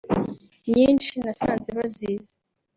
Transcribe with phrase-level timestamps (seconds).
[0.71, 2.33] nyinshi nasanze bazizi